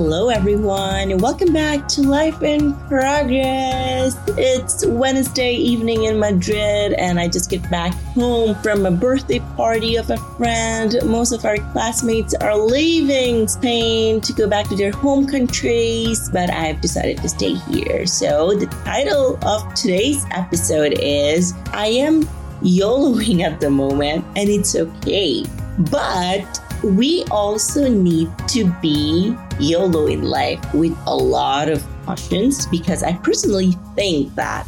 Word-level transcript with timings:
Hello, 0.00 0.28
everyone, 0.28 1.10
and 1.10 1.20
welcome 1.20 1.52
back 1.52 1.88
to 1.88 2.02
Life 2.02 2.40
in 2.44 2.72
Progress. 2.86 4.16
It's 4.38 4.86
Wednesday 4.86 5.54
evening 5.54 6.04
in 6.04 6.20
Madrid, 6.20 6.92
and 6.92 7.18
I 7.18 7.26
just 7.26 7.50
get 7.50 7.68
back 7.68 7.94
home 8.14 8.54
from 8.62 8.86
a 8.86 8.92
birthday 8.92 9.40
party 9.56 9.96
of 9.96 10.08
a 10.10 10.16
friend. 10.36 10.94
Most 11.04 11.32
of 11.32 11.44
our 11.44 11.56
classmates 11.72 12.32
are 12.34 12.56
leaving 12.56 13.48
Spain 13.48 14.20
to 14.20 14.32
go 14.32 14.48
back 14.48 14.68
to 14.68 14.76
their 14.76 14.92
home 14.92 15.26
countries, 15.26 16.30
but 16.32 16.48
I've 16.48 16.80
decided 16.80 17.16
to 17.18 17.28
stay 17.28 17.54
here. 17.54 18.06
So, 18.06 18.54
the 18.54 18.66
title 18.84 19.36
of 19.44 19.74
today's 19.74 20.24
episode 20.30 20.94
is 21.00 21.54
I 21.72 21.88
am 21.88 22.22
YOLOing 22.62 23.42
at 23.42 23.58
the 23.58 23.68
moment, 23.68 24.24
and 24.36 24.48
it's 24.48 24.76
okay. 24.76 25.44
But 25.90 26.60
we 26.82 27.24
also 27.30 27.88
need 27.88 28.30
to 28.48 28.64
be 28.80 29.36
YOLO 29.58 30.06
in 30.06 30.22
life 30.22 30.62
with 30.74 30.96
a 31.06 31.16
lot 31.16 31.68
of 31.68 31.84
cautions 32.04 32.66
because 32.66 33.02
I 33.02 33.14
personally 33.14 33.72
think 33.96 34.34
that 34.36 34.66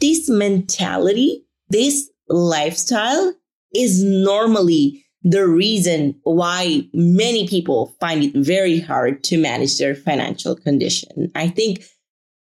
this 0.00 0.28
mentality, 0.28 1.44
this 1.68 2.10
lifestyle 2.28 3.34
is 3.74 4.02
normally 4.02 5.04
the 5.22 5.46
reason 5.46 6.18
why 6.24 6.88
many 6.92 7.46
people 7.46 7.94
find 8.00 8.24
it 8.24 8.34
very 8.34 8.80
hard 8.80 9.22
to 9.24 9.38
manage 9.38 9.78
their 9.78 9.94
financial 9.94 10.56
condition. 10.56 11.30
I 11.34 11.48
think, 11.48 11.84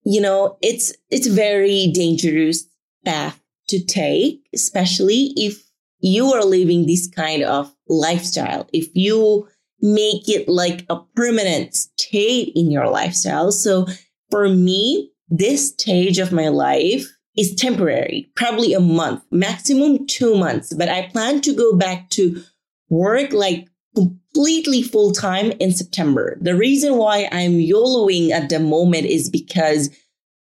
you 0.03 0.21
know, 0.21 0.57
it's, 0.61 0.93
it's 1.09 1.27
very 1.27 1.91
dangerous 1.93 2.65
path 3.05 3.41
to 3.69 3.83
take, 3.83 4.47
especially 4.53 5.33
if 5.35 5.63
you 5.99 6.31
are 6.33 6.43
living 6.43 6.85
this 6.85 7.07
kind 7.07 7.43
of 7.43 7.73
lifestyle. 7.89 8.69
If 8.71 8.87
you 8.93 9.47
make 9.81 10.27
it 10.27 10.47
like 10.47 10.85
a 10.89 10.99
permanent 11.15 11.75
state 11.75 12.51
in 12.55 12.71
your 12.71 12.87
lifestyle. 12.87 13.51
So 13.51 13.87
for 14.29 14.49
me, 14.49 15.11
this 15.29 15.69
stage 15.69 16.19
of 16.19 16.31
my 16.31 16.49
life 16.49 17.07
is 17.37 17.55
temporary, 17.55 18.29
probably 18.35 18.73
a 18.73 18.79
month, 18.79 19.23
maximum 19.31 20.05
two 20.07 20.35
months, 20.35 20.73
but 20.73 20.89
I 20.89 21.07
plan 21.07 21.41
to 21.41 21.55
go 21.55 21.75
back 21.77 22.09
to 22.11 22.41
work 22.89 23.31
like 23.31 23.67
completely 23.95 24.81
full 24.81 25.11
time 25.11 25.51
in 25.59 25.71
September. 25.71 26.37
The 26.41 26.55
reason 26.55 26.97
why 26.97 27.29
I'm 27.31 27.53
YOLOing 27.53 28.31
at 28.31 28.49
the 28.49 28.59
moment 28.59 29.05
is 29.05 29.29
because 29.29 29.89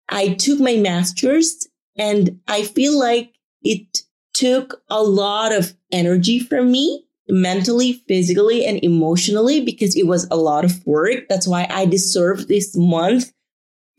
I 0.08 0.34
took 0.34 0.58
my 0.58 0.76
master's 0.76 1.68
and 1.96 2.40
I 2.48 2.64
feel 2.64 2.98
like 2.98 3.34
it 3.62 3.98
took 4.32 4.82
a 4.88 5.02
lot 5.02 5.52
of 5.52 5.74
energy 5.92 6.38
from 6.38 6.72
me 6.72 7.06
mentally, 7.30 7.92
physically, 8.08 8.64
and 8.64 8.82
emotionally 8.82 9.64
because 9.64 9.96
it 9.96 10.06
was 10.06 10.26
a 10.30 10.36
lot 10.36 10.64
of 10.64 10.84
work. 10.86 11.28
That's 11.28 11.46
why 11.46 11.66
I 11.70 11.86
deserve 11.86 12.48
this 12.48 12.76
month 12.76 13.32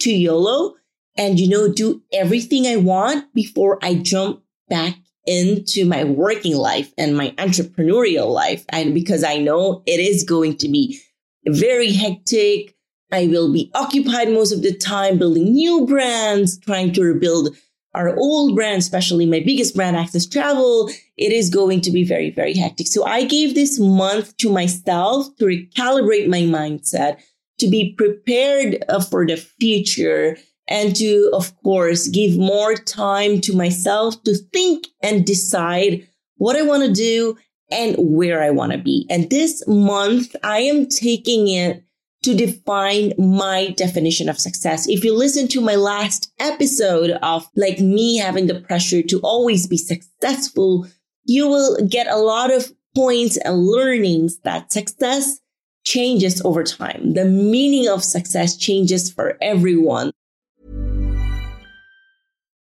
to 0.02 0.12
YOLO 0.12 0.76
and, 1.18 1.40
you 1.40 1.50
know, 1.50 1.72
do 1.72 2.02
everything 2.12 2.68
I 2.68 2.78
want 2.78 3.34
before 3.34 3.80
I 3.82 3.96
jump 3.96 4.42
back 4.70 4.96
into 5.26 5.86
my 5.86 6.04
working 6.04 6.56
life 6.56 6.94
and 6.98 7.16
my 7.16 7.30
entrepreneurial 7.32 8.34
life. 8.34 8.66
And 8.70 8.94
because 8.94 9.24
I 9.24 9.38
know 9.38 9.84
it 9.86 10.00
is 10.00 10.24
going 10.24 10.58
to 10.58 10.70
be 10.70 11.00
very 11.46 11.92
hectic. 11.92 12.76
I 13.12 13.28
will 13.28 13.52
be 13.52 13.70
occupied 13.76 14.30
most 14.30 14.52
of 14.52 14.62
the 14.62 14.74
time 14.74 15.18
building 15.18 15.52
new 15.52 15.86
brands, 15.86 16.58
trying 16.60 16.94
to 16.94 17.04
rebuild 17.04 17.56
our 17.94 18.16
old 18.16 18.56
brand, 18.56 18.80
especially 18.80 19.26
my 19.26 19.42
biggest 19.46 19.76
brand, 19.76 19.98
Access 19.98 20.26
Travel, 20.26 20.90
it 21.18 21.32
is 21.32 21.50
going 21.50 21.82
to 21.82 21.92
be 21.92 22.04
very, 22.04 22.30
very 22.32 22.54
hectic. 22.54 22.88
So 22.88 23.06
I 23.06 23.26
gave 23.26 23.54
this 23.54 23.80
month 23.80 24.38
to 24.38 24.50
myself 24.50 25.28
to 25.38 25.46
recalibrate 25.46 26.28
my 26.28 26.42
mindset, 26.42 27.20
to 27.60 27.70
be 27.70 27.94
prepared 27.98 28.84
uh, 28.88 29.02
for 29.02 29.28
the 29.28 29.38
future, 29.38 30.38
and 30.68 30.96
to, 30.96 31.30
of 31.34 31.54
course, 31.64 32.08
give 32.08 32.38
more 32.38 32.76
time 32.76 33.42
to 33.42 33.56
myself 33.56 34.24
to 34.24 34.36
think 34.54 34.88
and 35.04 35.26
decide 35.26 36.08
what 36.38 36.56
I 36.56 36.62
want 36.62 36.84
to 36.84 36.94
do 36.94 37.38
and 37.72 37.96
where 37.98 38.42
I 38.42 38.52
want 38.52 38.72
to 38.72 38.78
be. 38.78 39.06
And 39.10 39.30
this 39.30 39.66
month, 39.68 40.36
I 40.44 40.60
am 40.60 40.88
taking 40.88 41.50
it 41.50 41.84
to 42.24 42.36
define 42.36 43.14
my 43.18 43.72
definition 43.72 44.30
of 44.30 44.40
success. 44.40 44.88
If 44.88 45.04
you 45.04 45.16
listen 45.16 45.48
to 45.50 45.62
my 45.62 45.76
last 45.76 46.32
episode 46.40 47.12
of 47.22 47.48
like 47.56 47.80
me 47.80 48.18
having 48.18 48.48
the 48.48 48.60
pressure 48.60 49.02
to 49.04 49.20
always 49.22 49.68
be 49.68 49.78
successful, 49.78 50.88
you 51.26 51.48
will 51.48 51.78
get 51.88 52.08
a 52.08 52.18
lot 52.18 52.52
of 52.52 52.72
points 52.94 53.38
and 53.38 53.66
learnings 53.66 54.40
that 54.40 54.72
success 54.72 55.40
changes 55.84 56.42
over 56.44 56.64
time. 56.64 57.14
The 57.14 57.26
meaning 57.26 57.88
of 57.88 58.04
success 58.04 58.56
changes 58.56 59.12
for 59.12 59.38
everyone. 59.42 60.12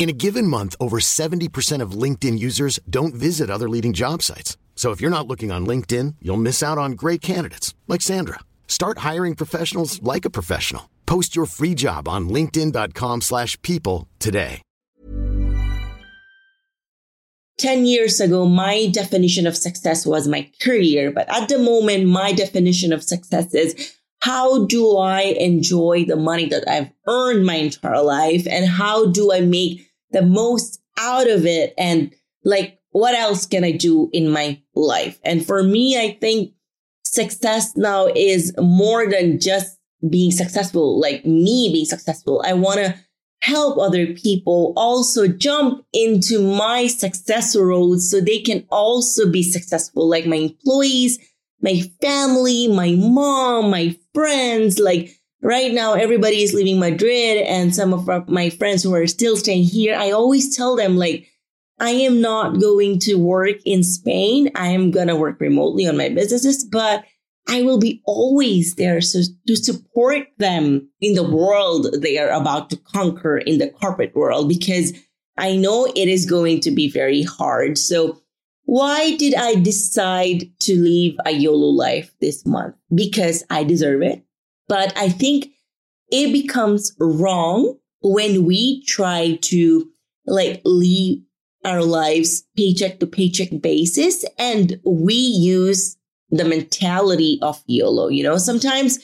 In 0.00 0.08
a 0.08 0.12
given 0.12 0.48
month, 0.48 0.74
over 0.80 0.98
70% 0.98 1.80
of 1.80 1.92
LinkedIn 1.92 2.36
users 2.40 2.80
don't 2.90 3.14
visit 3.14 3.50
other 3.50 3.68
leading 3.68 3.92
job 3.92 4.20
sites. 4.20 4.56
So 4.74 4.90
if 4.90 5.00
you're 5.00 5.16
not 5.16 5.28
looking 5.28 5.52
on 5.52 5.64
LinkedIn, 5.64 6.16
you'll 6.20 6.38
miss 6.38 6.60
out 6.60 6.76
on 6.76 6.92
great 6.92 7.20
candidates 7.20 7.72
like 7.86 8.02
Sandra. 8.02 8.40
Start 8.66 8.98
hiring 8.98 9.36
professionals 9.36 10.02
like 10.02 10.24
a 10.24 10.30
professional. 10.30 10.90
Post 11.06 11.36
your 11.36 11.46
free 11.46 11.74
job 11.76 12.08
on 12.08 12.28
linkedin.com/people 12.28 14.08
today. 14.18 14.62
10 17.58 17.86
years 17.86 18.18
ago, 18.18 18.44
my 18.46 18.88
definition 18.90 19.46
of 19.46 19.56
success 19.56 20.04
was 20.04 20.26
my 20.26 20.50
career. 20.60 21.12
But 21.12 21.28
at 21.28 21.48
the 21.48 21.58
moment, 21.58 22.06
my 22.08 22.32
definition 22.32 22.92
of 22.92 23.04
success 23.04 23.54
is 23.54 23.94
how 24.22 24.66
do 24.66 24.98
I 24.98 25.22
enjoy 25.40 26.04
the 26.06 26.14
money 26.14 26.46
that 26.46 26.68
I've 26.68 26.92
earned 27.08 27.44
my 27.44 27.56
entire 27.56 28.00
life? 28.00 28.46
And 28.48 28.64
how 28.68 29.10
do 29.10 29.32
I 29.32 29.40
make 29.40 29.90
the 30.12 30.22
most 30.22 30.80
out 30.96 31.28
of 31.28 31.44
it? 31.44 31.74
And 31.76 32.14
like, 32.44 32.78
what 32.90 33.16
else 33.16 33.46
can 33.46 33.64
I 33.64 33.72
do 33.72 34.10
in 34.12 34.30
my 34.30 34.62
life? 34.76 35.18
And 35.24 35.44
for 35.44 35.64
me, 35.64 35.98
I 35.98 36.16
think 36.20 36.52
success 37.02 37.76
now 37.76 38.06
is 38.14 38.54
more 38.58 39.10
than 39.10 39.40
just 39.40 39.76
being 40.08 40.30
successful, 40.30 41.00
like 41.00 41.26
me 41.26 41.70
being 41.72 41.84
successful. 41.84 42.44
I 42.46 42.52
want 42.52 42.78
to 42.78 42.94
help 43.40 43.76
other 43.76 44.06
people 44.14 44.72
also 44.76 45.26
jump 45.26 45.84
into 45.92 46.40
my 46.40 46.86
success 46.86 47.56
road 47.56 47.98
so 47.98 48.20
they 48.20 48.38
can 48.38 48.64
also 48.70 49.28
be 49.28 49.42
successful, 49.42 50.08
like 50.08 50.26
my 50.26 50.36
employees, 50.36 51.18
my 51.62 51.80
family, 52.00 52.68
my 52.68 52.94
mom, 52.96 53.70
my 53.70 53.96
friends. 54.12 54.78
Like 54.78 55.10
right 55.40 55.72
now, 55.72 55.94
everybody 55.94 56.42
is 56.42 56.52
leaving 56.52 56.78
Madrid 56.78 57.38
and 57.38 57.74
some 57.74 57.94
of 57.94 58.28
my 58.28 58.50
friends 58.50 58.82
who 58.82 58.94
are 58.94 59.06
still 59.06 59.36
staying 59.36 59.64
here. 59.64 59.94
I 59.94 60.10
always 60.10 60.56
tell 60.56 60.76
them 60.76 60.96
like, 60.96 61.28
I 61.80 61.90
am 61.90 62.20
not 62.20 62.60
going 62.60 62.98
to 63.00 63.14
work 63.14 63.56
in 63.64 63.82
Spain. 63.82 64.50
I 64.54 64.68
am 64.68 64.90
going 64.90 65.08
to 65.08 65.16
work 65.16 65.40
remotely 65.40 65.86
on 65.88 65.96
my 65.96 66.10
businesses, 66.10 66.64
but 66.64 67.04
I 67.48 67.62
will 67.62 67.78
be 67.78 68.02
always 68.06 68.76
there 68.76 69.00
so, 69.00 69.20
to 69.48 69.56
support 69.56 70.28
them 70.38 70.88
in 71.00 71.14
the 71.14 71.28
world 71.28 71.88
they 72.00 72.18
are 72.18 72.30
about 72.30 72.70
to 72.70 72.76
conquer 72.76 73.38
in 73.38 73.58
the 73.58 73.68
corporate 73.68 74.14
world 74.14 74.48
because 74.48 74.92
I 75.36 75.56
know 75.56 75.86
it 75.86 76.08
is 76.08 76.24
going 76.24 76.60
to 76.60 76.70
be 76.70 76.88
very 76.88 77.22
hard. 77.22 77.78
So 77.78 78.21
why 78.64 79.16
did 79.16 79.34
I 79.34 79.56
decide 79.56 80.44
to 80.60 80.76
live 80.76 81.18
a 81.26 81.32
YOLO 81.32 81.68
life 81.68 82.14
this 82.20 82.46
month? 82.46 82.74
Because 82.94 83.44
I 83.50 83.64
deserve 83.64 84.02
it. 84.02 84.24
But 84.68 84.96
I 84.96 85.08
think 85.08 85.48
it 86.10 86.32
becomes 86.32 86.94
wrong 86.98 87.78
when 88.00 88.44
we 88.44 88.84
try 88.84 89.38
to 89.42 89.88
like 90.26 90.62
live 90.64 91.18
our 91.64 91.82
lives 91.82 92.44
paycheck 92.56 92.98
to 93.00 93.06
paycheck 93.06 93.48
basis 93.60 94.24
and 94.38 94.80
we 94.84 95.14
use 95.14 95.96
the 96.30 96.44
mentality 96.44 97.38
of 97.42 97.62
YOLO. 97.66 98.08
You 98.08 98.24
know, 98.24 98.38
sometimes 98.38 98.98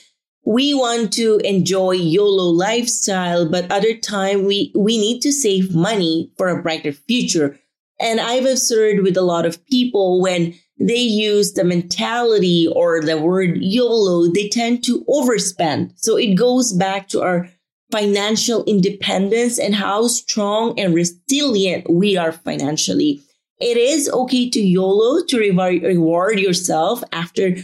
we 0.45 0.73
want 0.75 1.13
to 1.13 1.39
enjoy 1.45 1.93
YOLO 1.93 2.51
lifestyle, 2.51 3.49
but 3.49 3.71
other 3.71 3.95
time 3.95 4.45
we, 4.45 4.73
we 4.75 4.97
need 4.99 5.21
to 5.21 5.33
save 5.33 5.75
money 5.75 6.33
for 6.39 6.49
a 6.49 6.63
brighter 6.63 6.93
future. 6.93 7.59
And 8.01 8.21
I've 8.21 8.47
observed 8.47 9.03
with 9.03 9.17
a 9.17 9.23
lot 9.23 9.47
of 9.47 9.65
people 9.67 10.21
when 10.21 10.55
they 10.79 11.01
use 11.01 11.53
the 11.53 11.65
mentality 11.65 12.69
or 12.75 13.01
the 13.01 13.19
word 13.19 13.59
YOLO, 13.61 14.33
they 14.33 14.49
tend 14.49 14.85
to 14.85 15.05
overspend. 15.09 15.93
So 15.97 16.17
it 16.17 16.35
goes 16.35 16.73
back 16.73 17.09
to 17.09 17.23
our 17.23 17.49
financial 17.91 18.65
independence 18.65 19.59
and 19.59 19.75
how 19.75 20.07
strong 20.07 20.79
and 20.79 20.95
resilient 20.95 21.91
we 21.91 22.17
are 22.17 22.33
financially 22.33 23.23
it 23.61 23.77
is 23.77 24.09
okay 24.09 24.49
to 24.51 24.61
YOLO 24.61 25.25
to 25.27 25.39
reward 25.39 26.39
yourself 26.39 27.03
after 27.13 27.57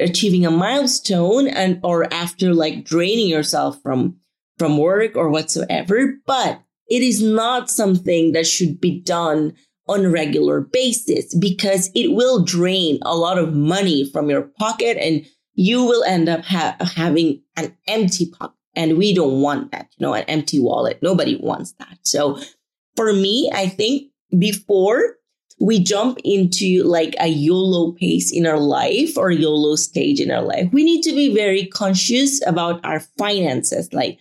achieving 0.00 0.46
a 0.46 0.50
milestone 0.50 1.46
and 1.46 1.78
or 1.82 2.12
after 2.12 2.54
like 2.54 2.84
draining 2.84 3.28
yourself 3.28 3.80
from 3.82 4.16
from 4.58 4.78
work 4.78 5.16
or 5.16 5.28
whatsoever 5.28 6.14
but 6.26 6.62
it 6.88 7.02
is 7.02 7.22
not 7.22 7.70
something 7.70 8.32
that 8.32 8.46
should 8.46 8.80
be 8.80 9.00
done 9.00 9.54
on 9.88 10.04
a 10.04 10.10
regular 10.10 10.60
basis 10.60 11.34
because 11.34 11.90
it 11.94 12.12
will 12.12 12.44
drain 12.44 12.98
a 13.02 13.16
lot 13.16 13.38
of 13.38 13.54
money 13.54 14.08
from 14.10 14.30
your 14.30 14.42
pocket 14.42 14.96
and 14.98 15.26
you 15.54 15.84
will 15.84 16.04
end 16.04 16.28
up 16.28 16.44
ha- 16.44 16.76
having 16.80 17.42
an 17.56 17.76
empty 17.86 18.30
pocket. 18.30 18.56
And 18.74 18.96
we 18.96 19.14
don't 19.14 19.42
want 19.42 19.70
that 19.72 19.88
you 19.98 20.06
know 20.06 20.14
an 20.14 20.24
empty 20.24 20.58
wallet. 20.58 21.02
Nobody 21.02 21.36
wants 21.36 21.72
that. 21.78 21.98
So 22.02 22.40
for 22.96 23.12
me 23.12 23.50
i 23.54 23.68
think 23.68 24.10
before 24.38 25.16
we 25.60 25.78
jump 25.78 26.18
into 26.24 26.82
like 26.82 27.14
a 27.20 27.28
YOLO 27.28 27.92
pace 27.92 28.32
in 28.32 28.46
our 28.46 28.58
life 28.58 29.16
or 29.16 29.30
YOLO 29.30 29.76
stage 29.76 30.18
in 30.18 30.30
our 30.30 30.42
life, 30.42 30.68
we 30.72 30.82
need 30.82 31.02
to 31.02 31.12
be 31.12 31.32
very 31.32 31.66
conscious 31.66 32.44
about 32.46 32.84
our 32.84 32.98
finances. 32.98 33.92
Like, 33.92 34.18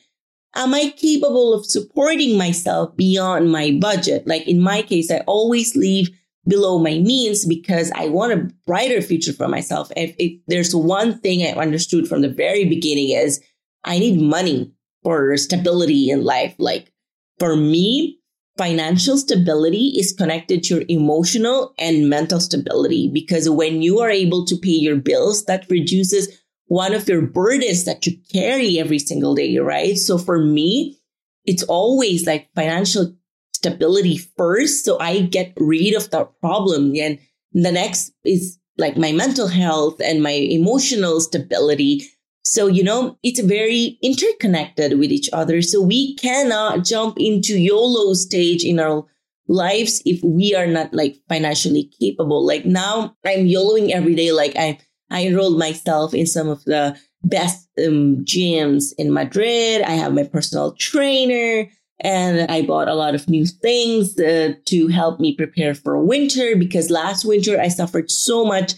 am 0.56 0.74
I 0.74 0.94
capable 0.96 1.54
of 1.54 1.66
supporting 1.66 2.38
myself 2.38 2.96
beyond 2.96 3.52
my 3.52 3.78
budget? 3.80 4.28
Like 4.28 4.48
in 4.48 4.60
my 4.60 4.82
case, 4.82 5.12
I 5.12 5.20
always 5.28 5.76
leave 5.76 6.10
below 6.48 6.80
my 6.80 6.98
means 7.00 7.46
because 7.46 7.92
I 7.92 8.08
want 8.08 8.34
a 8.34 8.50
brighter 8.66 9.02
future 9.02 9.34
for 9.34 9.48
myself. 9.48 9.92
If, 9.96 10.16
if 10.18 10.40
there's 10.48 10.76
one 10.76 11.20
thing 11.20 11.44
I 11.44 11.60
understood 11.60 12.08
from 12.08 12.22
the 12.22 12.30
very 12.30 12.66
beginning 12.66 13.12
is 13.12 13.42
I 13.84 14.00
need 14.00 14.20
money 14.20 14.72
for 15.04 15.36
stability 15.38 16.10
in 16.10 16.24
life. 16.24 16.56
Like 16.58 16.92
for 17.40 17.56
me, 17.56 18.20
financial 18.58 19.18
stability 19.18 19.94
is 19.98 20.14
connected 20.14 20.64
to 20.64 20.76
your 20.76 20.84
emotional 20.90 21.74
and 21.80 22.10
mental 22.10 22.40
stability 22.40 23.10
because 23.12 23.50
when 23.50 23.82
you 23.82 24.00
are 24.00 24.10
able 24.10 24.46
to 24.46 24.58
pay 24.58 24.70
your 24.70 24.98
bills, 24.98 25.46
that 25.46 25.70
reduces 25.70 26.41
one 26.72 26.94
of 26.94 27.10
your 27.10 27.22
burdens 27.22 27.84
that 27.84 28.08
you 28.08 28.14
carry 28.32 28.80
every 28.80 28.98
single 28.98 29.36
day, 29.36 29.58
right? 29.58 29.98
So 29.98 30.18
for 30.18 30.40
me, 30.40 30.98
it's 31.44 31.64
always 31.64 32.26
like 32.26 32.48
financial 32.56 33.14
stability 33.54 34.18
first. 34.38 34.86
So 34.86 34.98
I 34.98 35.20
get 35.20 35.52
rid 35.58 35.96
of 35.96 36.10
that 36.12 36.30
problem. 36.40 36.94
And 36.96 37.20
the 37.52 37.74
next 37.74 38.14
is 38.24 38.58
like 38.78 38.96
my 38.96 39.12
mental 39.12 39.50
health 39.50 40.00
and 40.02 40.24
my 40.24 40.32
emotional 40.32 41.20
stability. 41.20 42.08
So, 42.46 42.68
you 42.68 42.86
know, 42.86 43.18
it's 43.22 43.42
very 43.42 44.00
interconnected 44.02 44.98
with 44.98 45.12
each 45.12 45.30
other. 45.34 45.62
So 45.62 45.82
we 45.82 46.16
cannot 46.16 46.86
jump 46.86 47.18
into 47.20 47.60
YOLO 47.60 48.14
stage 48.14 48.64
in 48.64 48.80
our 48.80 49.06
lives 49.50 50.02
if 50.06 50.24
we 50.24 50.56
are 50.56 50.68
not 50.68 50.94
like 50.94 51.18
financially 51.28 51.92
capable. 52.00 52.48
Like 52.48 52.66
now 52.66 53.18
I'm 53.26 53.46
YOLOing 53.46 53.92
every 53.92 54.16
day. 54.16 54.32
Like 54.32 54.56
I, 54.56 54.80
I 55.12 55.28
enrolled 55.28 55.60
myself 55.60 56.14
in 56.14 56.26
some 56.26 56.50
of 56.50 56.64
the 56.64 56.98
best 57.24 57.68
um, 57.78 58.24
gyms 58.24 58.94
in 58.98 59.14
Madrid. 59.14 59.82
I 59.84 59.92
have 59.92 60.14
my 60.14 60.24
personal 60.24 60.74
trainer 60.74 61.70
and 62.00 62.50
I 62.50 62.64
bought 62.64 62.88
a 62.88 62.96
lot 62.96 63.14
of 63.14 63.30
new 63.30 63.46
things 63.46 64.20
uh, 64.20 64.54
to 64.66 64.88
help 64.88 65.20
me 65.20 65.36
prepare 65.36 65.76
for 65.76 66.04
winter 66.04 66.56
because 66.56 66.90
last 66.90 67.26
winter 67.26 67.60
I 67.60 67.68
suffered 67.68 68.10
so 68.10 68.44
much 68.44 68.74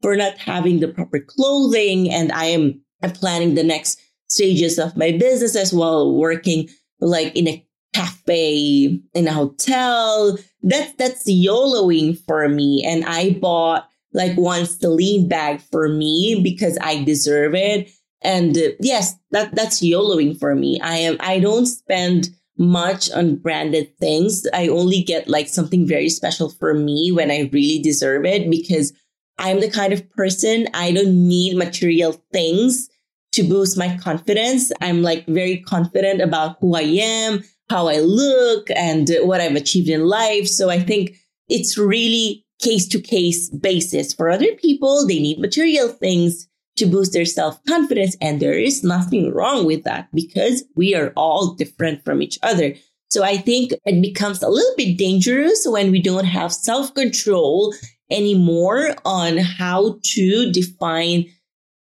for 0.00 0.14
not 0.14 0.38
having 0.38 0.78
the 0.78 0.88
proper 0.88 1.18
clothing 1.18 2.10
and 2.10 2.30
I 2.30 2.46
am 2.46 2.80
planning 3.14 3.54
the 3.54 3.64
next 3.64 4.00
stages 4.28 4.78
of 4.78 4.96
my 4.96 5.12
business 5.12 5.56
as 5.56 5.72
well, 5.72 6.14
working 6.14 6.68
like 7.00 7.34
in 7.34 7.48
a 7.48 7.64
cafe, 7.94 9.00
in 9.14 9.26
a 9.26 9.32
hotel. 9.32 10.38
That's 10.62 10.92
that's 10.94 11.28
YOLOing 11.28 12.18
for 12.26 12.48
me. 12.48 12.84
And 12.86 13.04
I 13.04 13.30
bought 13.30 13.88
like 14.12 14.36
one 14.36 14.66
Celine 14.66 15.28
bag 15.28 15.60
for 15.60 15.88
me 15.88 16.40
because 16.42 16.78
I 16.80 17.04
deserve 17.04 17.54
it. 17.54 17.90
And 18.22 18.56
uh, 18.56 18.70
yes, 18.80 19.14
that 19.30 19.54
that's 19.54 19.80
YOLOing 19.80 20.38
for 20.38 20.54
me. 20.54 20.80
I 20.80 20.96
am 20.96 21.16
I 21.20 21.38
don't 21.38 21.66
spend 21.66 22.30
much 22.58 23.10
on 23.12 23.36
branded 23.36 23.96
things. 23.98 24.46
I 24.52 24.68
only 24.68 25.02
get 25.02 25.28
like 25.28 25.48
something 25.48 25.86
very 25.86 26.08
special 26.08 26.50
for 26.50 26.74
me 26.74 27.12
when 27.12 27.30
I 27.30 27.48
really 27.52 27.80
deserve 27.80 28.24
it 28.24 28.50
because 28.50 28.92
I'm 29.38 29.60
the 29.60 29.70
kind 29.70 29.92
of 29.92 30.08
person 30.10 30.66
I 30.74 30.90
don't 30.92 31.28
need 31.28 31.56
material 31.56 32.20
things 32.32 32.88
to 33.32 33.44
boost 33.44 33.78
my 33.78 33.96
confidence. 33.98 34.72
I'm 34.80 35.02
like 35.02 35.26
very 35.26 35.58
confident 35.58 36.20
about 36.20 36.56
who 36.60 36.74
I 36.74 36.82
am, 36.82 37.44
how 37.70 37.86
I 37.86 37.98
look 37.98 38.68
and 38.74 39.08
what 39.20 39.40
I've 39.40 39.54
achieved 39.54 39.88
in 39.88 40.06
life. 40.06 40.48
So 40.48 40.70
I 40.70 40.80
think 40.80 41.14
it's 41.48 41.78
really 41.78 42.44
case 42.60 42.86
to 42.88 43.00
case 43.00 43.50
basis. 43.50 44.12
For 44.12 44.30
other 44.30 44.54
people, 44.54 45.06
they 45.06 45.18
need 45.18 45.38
material 45.38 45.88
things 45.88 46.48
to 46.76 46.86
boost 46.86 47.12
their 47.12 47.24
self 47.24 47.62
confidence. 47.64 48.16
And 48.20 48.40
there 48.40 48.58
is 48.58 48.82
nothing 48.82 49.32
wrong 49.32 49.64
with 49.64 49.84
that 49.84 50.08
because 50.12 50.64
we 50.74 50.94
are 50.94 51.12
all 51.16 51.54
different 51.54 52.04
from 52.04 52.22
each 52.22 52.38
other. 52.42 52.74
So 53.10 53.24
I 53.24 53.38
think 53.38 53.72
it 53.84 54.02
becomes 54.02 54.42
a 54.42 54.48
little 54.48 54.74
bit 54.76 54.98
dangerous 54.98 55.66
when 55.66 55.90
we 55.90 56.02
don't 56.02 56.24
have 56.24 56.52
self 56.52 56.94
control 56.94 57.74
anymore 58.10 58.94
on 59.04 59.38
how 59.38 59.98
to 60.02 60.52
define 60.52 61.26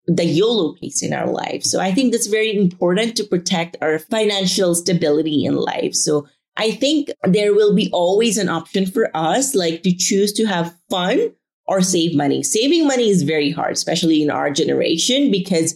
the 0.07 0.25
YOLO 0.25 0.75
pace 0.75 1.03
in 1.03 1.13
our 1.13 1.29
life. 1.29 1.63
So 1.63 1.81
I 1.81 1.93
think 1.93 2.13
that's 2.13 2.27
very 2.27 2.57
important 2.57 3.17
to 3.17 3.25
protect 3.25 3.77
our 3.81 3.99
financial 3.99 4.75
stability 4.75 5.45
in 5.45 5.55
life. 5.55 5.95
So 5.95 6.27
I 6.57 6.73
think 6.73 7.11
there 7.25 7.55
will 7.55 7.75
be 7.75 7.91
always 7.93 8.39
an 8.39 8.49
option 8.49 8.87
for 8.87 9.11
us, 9.15 9.55
like 9.55 9.83
to 9.83 9.95
choose 9.95 10.33
to 10.35 10.45
have 10.45 10.77
fun 10.91 11.33
or 11.67 11.81
save 11.81 12.15
money. 12.15 12.43
Saving 12.43 12.87
money 12.87 13.09
is 13.09 13.23
very 13.23 13.51
hard, 13.51 13.73
especially 13.73 14.23
in 14.23 14.31
our 14.31 14.51
generation, 14.51 15.31
because 15.31 15.75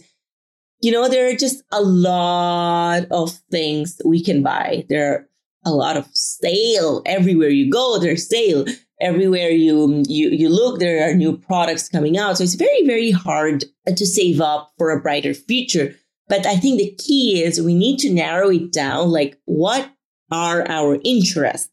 you 0.79 0.91
know, 0.91 1.09
there 1.09 1.27
are 1.27 1.35
just 1.35 1.63
a 1.71 1.81
lot 1.81 3.05
of 3.09 3.31
things 3.49 3.99
we 4.05 4.23
can 4.23 4.43
buy. 4.43 4.85
There 4.89 5.11
are 5.11 5.29
a 5.65 5.71
lot 5.71 5.97
of 5.97 6.07
sale 6.13 7.01
everywhere 7.07 7.49
you 7.49 7.69
go. 7.71 7.97
There's 7.97 8.29
sale. 8.29 8.65
everywhere 8.99 9.49
you, 9.49 10.03
you, 10.07 10.29
you 10.29 10.49
look, 10.49 10.79
there 10.79 11.09
are 11.09 11.13
new 11.13 11.37
products 11.37 11.89
coming 11.89 12.17
out. 12.17 12.37
So 12.37 12.43
it's 12.43 12.55
very, 12.55 12.85
very 12.85 13.11
hard 13.11 13.65
to 13.87 14.05
save 14.05 14.41
up 14.41 14.71
for 14.77 14.89
a 14.91 15.01
brighter 15.01 15.33
future. 15.33 15.95
But 16.27 16.45
I 16.45 16.57
think 16.57 16.79
the 16.79 16.95
key 16.97 17.43
is 17.43 17.61
we 17.61 17.73
need 17.73 17.99
to 17.99 18.13
narrow 18.13 18.49
it 18.49 18.73
down. 18.73 19.09
Like, 19.11 19.39
what 19.45 19.89
are 20.31 20.67
our 20.69 20.99
interests? 21.03 21.69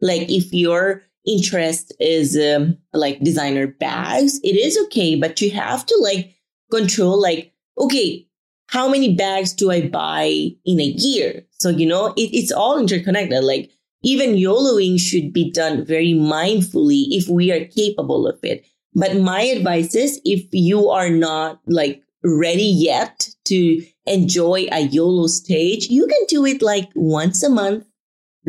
Like, 0.00 0.30
if 0.30 0.52
your 0.52 1.02
interest 1.26 1.94
is 2.00 2.36
um, 2.36 2.78
like 2.92 3.20
designer 3.20 3.66
bags, 3.66 4.40
it 4.42 4.56
is 4.56 4.78
okay, 4.86 5.14
but 5.16 5.40
you 5.40 5.50
have 5.50 5.84
to 5.86 5.98
like 6.02 6.34
control, 6.70 7.20
like, 7.20 7.52
okay, 7.78 8.26
how 8.68 8.88
many 8.88 9.14
bags 9.14 9.52
do 9.52 9.70
I 9.70 9.88
buy 9.88 10.50
in 10.64 10.80
a 10.80 10.84
year? 10.84 11.42
So, 11.58 11.68
you 11.68 11.86
know, 11.86 12.14
it, 12.16 12.30
it's 12.32 12.52
all 12.52 12.78
interconnected. 12.78 13.44
Like, 13.44 13.70
even 14.02 14.36
YOLOing 14.36 14.98
should 14.98 15.32
be 15.32 15.50
done 15.50 15.84
very 15.84 16.14
mindfully 16.14 17.06
if 17.10 17.28
we 17.28 17.52
are 17.52 17.66
capable 17.66 18.26
of 18.26 18.38
it. 18.42 18.64
But 18.94 19.16
my 19.18 19.42
advice 19.42 19.94
is 19.94 20.20
if 20.24 20.46
you 20.52 20.88
are 20.88 21.10
not 21.10 21.60
like 21.66 22.02
ready 22.24 22.62
yet 22.62 23.28
to 23.46 23.82
enjoy 24.06 24.66
a 24.72 24.80
YOLO 24.80 25.26
stage, 25.26 25.88
you 25.88 26.06
can 26.06 26.20
do 26.28 26.46
it 26.46 26.62
like 26.62 26.88
once 26.94 27.42
a 27.42 27.50
month, 27.50 27.86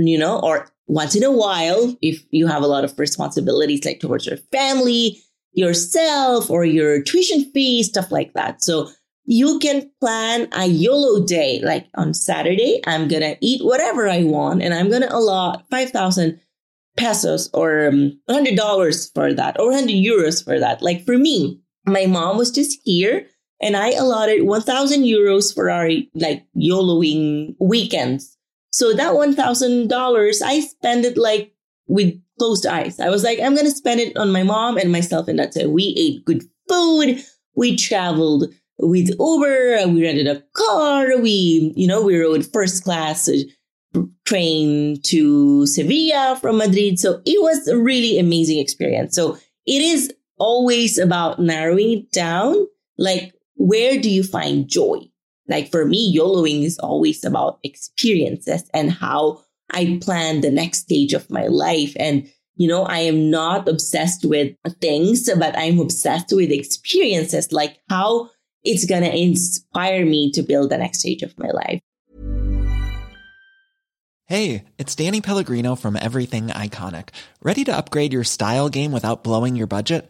you 0.08 0.18
know, 0.18 0.40
or 0.40 0.68
once 0.88 1.16
in 1.16 1.24
a 1.24 1.32
while 1.32 1.96
if 2.02 2.24
you 2.32 2.48
have 2.48 2.64
a 2.64 2.68
lot 2.68 2.84
of 2.84 2.98
responsibilities 3.00 3.86
like 3.86 4.00
towards 4.00 4.26
your 4.26 4.38
family, 4.52 5.22
yourself, 5.54 6.50
or 6.50 6.66
your 6.66 7.02
tuition 7.02 7.46
fee, 7.52 7.84
stuff 7.84 8.12
like 8.12 8.34
that. 8.34 8.64
So 8.64 8.90
you 9.26 9.60
can 9.60 9.90
plan 10.00 10.50
a 10.54 10.66
YOLO 10.66 11.26
day. 11.26 11.62
Like 11.64 11.88
on 11.96 12.14
Saturday, 12.14 12.82
I'm 12.86 13.08
going 13.08 13.22
to 13.22 13.38
eat 13.42 13.64
whatever 13.64 14.10
I 14.10 14.24
want 14.24 14.62
and 14.62 14.74
I'm 14.74 14.90
going 14.90 15.04
to 15.04 15.16
allot 15.16 15.66
5,000 15.70 16.40
pesos 16.98 17.50
or 17.54 17.88
um, 17.88 18.20
$100 18.30 19.14
for 19.14 19.34
that 19.34 19.60
or 19.60 19.68
100 19.68 19.92
euros 19.92 20.44
for 20.44 20.60
that. 20.60 20.82
Like 20.82 21.06
for 21.06 21.18
me, 21.18 21.62
my 21.86 22.06
mom 22.06 22.38
was 22.38 22.52
just 22.52 22.80
here 22.84 23.28
and 23.62 23.78
I 23.78 23.92
allotted 23.92 24.44
1,000 24.44 25.04
euros 25.04 25.54
for 25.54 25.70
our 25.70 25.90
like 26.16 26.46
YOLOing 26.58 27.56
weekends. 27.60 28.38
So 28.72 28.94
that 28.94 29.14
$1,000, 29.14 30.42
I 30.42 30.60
spent 30.62 31.06
it 31.06 31.18
like 31.18 31.54
with 31.88 32.14
closed 32.40 32.66
eyes. 32.66 33.00
I 33.00 33.10
was 33.10 33.24
like, 33.24 33.40
I'm 33.40 33.54
going 33.54 33.68
to 33.68 33.72
spend 33.72 34.00
it 34.00 34.16
on 34.18 34.32
my 34.32 34.44
mom 34.44 34.78
and 34.78 34.92
myself. 34.92 35.28
And 35.28 35.38
that's 35.38 35.58
it. 35.58 35.70
We 35.70 35.94
ate 35.98 36.26
good 36.26 36.44
food. 36.70 37.24
We 37.56 37.76
traveled 37.76 38.46
with 38.80 39.10
Uber. 39.20 39.88
We 39.88 40.04
rented 40.04 40.28
a 40.28 40.42
car. 40.54 41.20
We, 41.20 41.74
you 41.76 41.86
know, 41.86 42.02
we 42.02 42.18
rode 42.18 42.46
first 42.52 42.84
class 42.84 43.30
uh, 43.30 44.02
train 44.26 45.02
to 45.04 45.68
Sevilla 45.68 46.38
from 46.42 46.58
Madrid. 46.58 46.98
So 46.98 47.22
it 47.26 47.42
was 47.42 47.68
a 47.68 47.78
really 47.78 48.18
amazing 48.18 48.60
experience. 48.60 49.16
So 49.16 49.38
it 49.68 49.82
is 49.82 50.14
always 50.38 50.98
about 50.98 51.40
narrowing 51.40 52.00
it 52.00 52.12
down. 52.12 52.56
Like, 52.98 53.34
where 53.56 54.00
do 54.00 54.10
you 54.10 54.24
find 54.24 54.68
joy? 54.68 55.11
Like 55.48 55.72
for 55.72 55.86
me, 55.86 56.16
YOLOing 56.16 56.64
is 56.64 56.80
always 56.80 57.24
about 57.26 57.60
experiences 57.64 58.70
and 58.74 58.92
how 58.92 59.44
I 59.72 60.00
plan 60.02 60.42
the 60.42 60.52
next 60.52 60.80
stage 60.80 61.14
of 61.14 61.30
my 61.30 61.48
life. 61.48 61.94
And, 61.98 62.30
you 62.56 62.68
know, 62.68 62.84
I 62.84 63.00
am 63.00 63.30
not 63.30 63.68
obsessed 63.68 64.26
with 64.26 64.56
things, 64.80 65.30
but 65.38 65.58
I'm 65.58 65.80
obsessed 65.80 66.32
with 66.32 66.52
experiences, 66.52 67.52
like 67.52 67.78
how 67.90 68.30
it's 68.64 68.86
going 68.86 69.04
to 69.04 69.16
inspire 69.16 70.06
me 70.06 70.32
to 70.34 70.44
build 70.44 70.70
the 70.70 70.78
next 70.78 71.00
stage 71.00 71.24
of 71.24 71.38
my 71.38 71.50
life. 71.50 71.82
Hey, 74.28 74.64
it's 74.78 74.96
Danny 74.96 75.20
Pellegrino 75.20 75.76
from 75.76 75.98
Everything 75.98 76.48
Iconic. 76.48 77.10
Ready 77.42 77.66
to 77.66 77.76
upgrade 77.76 78.14
your 78.14 78.24
style 78.24 78.70
game 78.70 78.94
without 78.94 79.26
blowing 79.26 79.58
your 79.58 79.68
budget? 79.68 80.10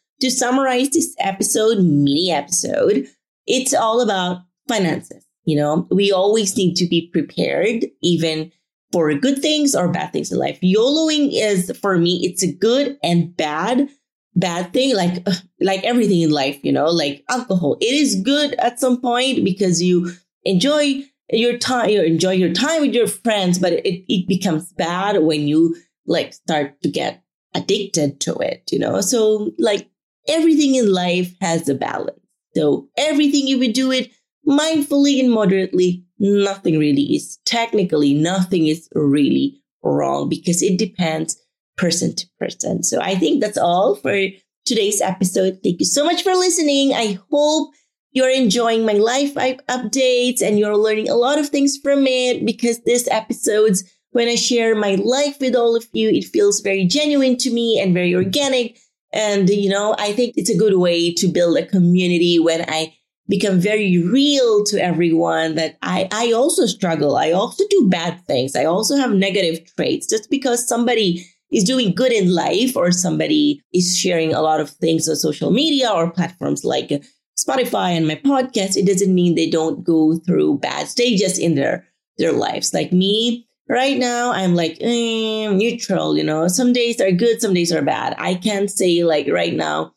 to 0.21 0.31
summarize 0.31 0.89
this 0.89 1.15
episode, 1.19 1.79
mini 1.79 2.31
episode, 2.31 3.07
it's 3.47 3.73
all 3.73 4.01
about 4.01 4.41
finances. 4.67 5.25
You 5.45 5.57
know, 5.57 5.87
we 5.91 6.11
always 6.11 6.55
need 6.55 6.75
to 6.75 6.87
be 6.87 7.09
prepared, 7.11 7.85
even 8.01 8.51
for 8.91 9.13
good 9.15 9.41
things 9.41 9.75
or 9.75 9.87
bad 9.87 10.13
things 10.13 10.31
in 10.31 10.37
life. 10.37 10.59
YOLOing 10.61 11.29
is, 11.31 11.75
for 11.81 11.97
me, 11.97 12.21
it's 12.23 12.43
a 12.43 12.51
good 12.51 12.97
and 13.03 13.35
bad 13.35 13.89
bad 14.35 14.71
thing 14.71 14.95
like 14.95 15.25
like 15.59 15.83
everything 15.83 16.21
in 16.21 16.31
life 16.31 16.57
you 16.63 16.71
know 16.71 16.85
like 16.85 17.23
alcohol 17.29 17.75
it 17.81 17.93
is 17.93 18.15
good 18.23 18.53
at 18.55 18.79
some 18.79 19.01
point 19.01 19.43
because 19.43 19.81
you 19.81 20.09
enjoy 20.45 21.03
your 21.31 21.57
time 21.57 21.89
you 21.89 22.01
enjoy 22.01 22.31
your 22.31 22.53
time 22.53 22.81
with 22.81 22.93
your 22.93 23.07
friends 23.07 23.59
but 23.59 23.73
it, 23.73 24.05
it 24.07 24.27
becomes 24.27 24.71
bad 24.73 25.21
when 25.23 25.47
you 25.47 25.75
like 26.05 26.33
start 26.33 26.81
to 26.81 26.89
get 26.89 27.21
addicted 27.53 28.21
to 28.21 28.33
it 28.35 28.63
you 28.71 28.79
know 28.79 29.01
so 29.01 29.51
like 29.59 29.90
everything 30.27 30.75
in 30.75 30.91
life 30.91 31.33
has 31.41 31.67
a 31.69 31.75
balance 31.75 32.19
so 32.55 32.87
everything 32.97 33.47
you 33.47 33.57
would 33.59 33.73
do 33.73 33.91
it 33.91 34.11
mindfully 34.47 35.19
and 35.19 35.31
moderately 35.31 36.03
nothing 36.19 36.77
really 36.77 37.15
is 37.15 37.37
technically 37.45 38.13
nothing 38.13 38.67
is 38.67 38.87
really 38.93 39.61
wrong 39.83 40.29
because 40.29 40.61
it 40.61 40.77
depends 40.77 41.41
person 41.77 42.15
to 42.15 42.27
person. 42.39 42.83
So 42.83 43.01
I 43.01 43.15
think 43.15 43.41
that's 43.41 43.57
all 43.57 43.95
for 43.95 44.27
today's 44.65 45.01
episode. 45.01 45.59
Thank 45.63 45.79
you 45.79 45.85
so 45.85 46.05
much 46.05 46.23
for 46.23 46.33
listening. 46.33 46.93
I 46.93 47.19
hope 47.31 47.73
you're 48.11 48.29
enjoying 48.29 48.85
my 48.85 48.93
life 48.93 49.33
updates 49.33 50.41
and 50.41 50.59
you're 50.59 50.77
learning 50.77 51.09
a 51.09 51.15
lot 51.15 51.39
of 51.39 51.49
things 51.49 51.77
from 51.81 52.05
it 52.05 52.45
because 52.45 52.81
this 52.83 53.07
episodes, 53.09 53.83
when 54.11 54.27
I 54.27 54.35
share 54.35 54.75
my 54.75 54.95
life 54.95 55.39
with 55.39 55.55
all 55.55 55.75
of 55.75 55.87
you, 55.93 56.09
it 56.09 56.25
feels 56.25 56.59
very 56.59 56.85
genuine 56.85 57.37
to 57.37 57.51
me 57.51 57.79
and 57.79 57.93
very 57.93 58.13
organic. 58.13 58.77
And, 59.13 59.49
you 59.49 59.69
know, 59.69 59.95
I 59.99 60.13
think 60.13 60.33
it's 60.37 60.49
a 60.49 60.57
good 60.57 60.77
way 60.77 61.13
to 61.15 61.27
build 61.27 61.57
a 61.57 61.65
community 61.65 62.39
when 62.39 62.65
I 62.67 62.95
become 63.27 63.59
very 63.59 63.97
real 64.03 64.63
to 64.65 64.81
everyone 64.81 65.55
that 65.55 65.77
I, 65.81 66.07
I 66.11 66.31
also 66.31 66.65
struggle. 66.65 67.15
I 67.15 67.31
also 67.31 67.63
do 67.69 67.87
bad 67.89 68.19
things. 68.25 68.55
I 68.55 68.65
also 68.65 68.97
have 68.97 69.11
negative 69.11 69.65
traits 69.75 70.07
just 70.07 70.29
because 70.29 70.67
somebody 70.67 71.25
is 71.51 71.63
doing 71.63 71.93
good 71.93 72.11
in 72.11 72.33
life 72.33 72.75
or 72.75 72.91
somebody 72.91 73.61
is 73.73 73.97
sharing 73.97 74.33
a 74.33 74.41
lot 74.41 74.59
of 74.59 74.69
things 74.69 75.07
on 75.07 75.15
social 75.15 75.51
media 75.51 75.89
or 75.91 76.11
platforms 76.11 76.63
like 76.63 77.03
Spotify 77.37 77.95
and 77.95 78.07
my 78.07 78.15
podcast, 78.15 78.77
it 78.77 78.85
doesn't 78.85 79.13
mean 79.13 79.35
they 79.35 79.49
don't 79.49 79.83
go 79.83 80.17
through 80.19 80.59
bad 80.59 80.87
stages 80.87 81.39
in 81.39 81.55
their 81.55 81.87
their 82.17 82.31
lives. 82.31 82.73
Like 82.73 82.91
me, 82.91 83.47
right 83.71 83.97
now, 83.97 84.31
I'm 84.31 84.53
like 84.53 84.77
eh, 84.81 85.49
neutral. 85.49 86.17
You 86.17 86.23
know, 86.23 86.47
some 86.47 86.73
days 86.73 86.99
are 86.99 87.11
good, 87.11 87.41
some 87.41 87.53
days 87.53 87.71
are 87.71 87.81
bad. 87.81 88.13
I 88.17 88.35
can't 88.35 88.69
say 88.69 89.03
like 89.03 89.27
right 89.27 89.53
now 89.53 89.93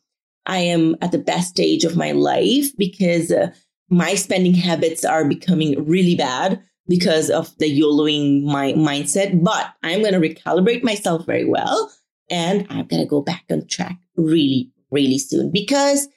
I 0.46 0.58
am 0.58 0.96
at 1.02 1.12
the 1.12 1.18
best 1.18 1.50
stage 1.50 1.84
of 1.84 1.96
my 1.96 2.12
life 2.12 2.74
because 2.78 3.30
uh, 3.32 3.50
my 3.90 4.14
spending 4.14 4.54
habits 4.54 5.04
are 5.04 5.24
becoming 5.28 5.84
really 5.84 6.14
bad 6.14 6.62
because 6.86 7.30
of 7.30 7.56
the 7.58 7.80
YOLOing 7.80 8.44
my 8.44 8.74
mindset, 8.74 9.42
but 9.42 9.72
I'm 9.82 10.02
going 10.02 10.12
to 10.12 10.20
recalibrate 10.20 10.84
myself 10.84 11.26
very 11.26 11.44
well 11.44 11.92
and 12.30 12.66
I'm 12.70 12.86
going 12.86 13.02
to 13.02 13.08
go 13.08 13.22
back 13.22 13.44
on 13.50 13.66
track 13.66 13.98
really, 14.16 14.70
really 14.90 15.18
soon 15.18 15.50
because 15.50 16.08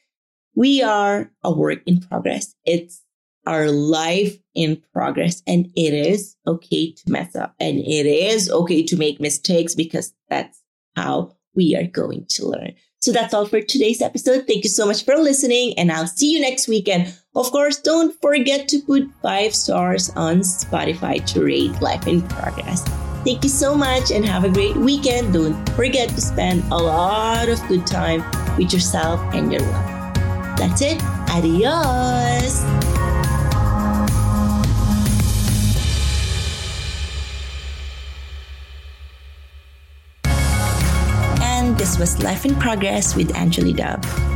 we 0.55 0.83
are 0.83 1.31
a 1.43 1.53
work 1.53 1.79
in 1.85 2.01
progress. 2.01 2.53
It's 2.65 3.01
our 3.47 3.71
life 3.71 4.37
in 4.53 4.81
progress 4.93 5.41
and 5.47 5.67
it 5.75 5.93
is 5.93 6.35
okay 6.45 6.91
to 6.91 7.11
mess 7.11 7.35
up 7.35 7.55
and 7.59 7.79
it 7.79 8.05
is 8.05 8.51
okay 8.51 8.83
to 8.83 8.97
make 8.97 9.21
mistakes 9.21 9.73
because 9.73 10.13
that's 10.29 10.61
how 10.95 11.31
we 11.55 11.75
are 11.75 11.87
going 11.87 12.25
to 12.25 12.45
learn. 12.45 12.73
So 12.99 13.11
that's 13.11 13.33
all 13.33 13.45
for 13.45 13.61
today's 13.61 14.01
episode. 14.01 14.47
Thank 14.47 14.63
you 14.63 14.69
so 14.69 14.85
much 14.85 15.05
for 15.05 15.15
listening, 15.15 15.77
and 15.77 15.91
I'll 15.91 16.07
see 16.07 16.31
you 16.31 16.41
next 16.41 16.67
weekend. 16.67 17.15
Of 17.35 17.51
course, 17.51 17.77
don't 17.77 18.19
forget 18.21 18.67
to 18.69 18.79
put 18.79 19.07
five 19.21 19.53
stars 19.53 20.09
on 20.15 20.39
Spotify 20.39 21.23
to 21.27 21.43
rate 21.43 21.79
Life 21.79 22.07
in 22.07 22.23
Progress. 22.23 22.83
Thank 23.23 23.43
you 23.43 23.49
so 23.49 23.75
much 23.75 24.11
and 24.11 24.25
have 24.25 24.45
a 24.45 24.49
great 24.49 24.75
weekend. 24.75 25.33
Don't 25.33 25.69
forget 25.69 26.09
to 26.09 26.21
spend 26.21 26.63
a 26.71 26.77
lot 26.77 27.49
of 27.49 27.65
good 27.67 27.85
time 27.85 28.23
with 28.57 28.73
yourself 28.73 29.19
and 29.33 29.51
your 29.51 29.61
love. 29.61 30.57
That's 30.57 30.81
it. 30.81 31.01
Adios. 31.29 32.96
This 41.87 41.97
was 41.97 42.21
Life 42.21 42.43
in 42.43 42.53
Progress 42.55 43.15
with 43.15 43.33
Angeli. 43.33 43.73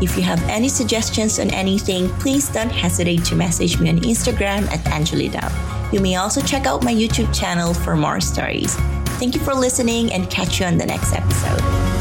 If 0.01 0.15
you 0.15 0.23
have 0.23 0.41
any 0.43 0.69
suggestions 0.69 1.37
on 1.37 1.49
anything, 1.49 2.07
please 2.19 2.47
don't 2.47 2.69
hesitate 2.69 3.25
to 3.25 3.35
message 3.35 3.77
me 3.77 3.89
on 3.89 3.97
Instagram 3.99 4.71
at 4.71 4.85
Angeli. 4.87 5.29
You 5.91 5.99
may 5.99 6.15
also 6.15 6.39
check 6.41 6.65
out 6.65 6.85
my 6.85 6.93
YouTube 6.93 7.33
channel 7.37 7.73
for 7.73 7.97
more 7.97 8.21
stories. 8.21 8.73
Thank 9.19 9.35
you 9.35 9.41
for 9.41 9.53
listening 9.53 10.13
and 10.13 10.29
catch 10.29 10.61
you 10.61 10.65
on 10.65 10.77
the 10.77 10.85
next 10.85 11.13
episode. 11.13 12.00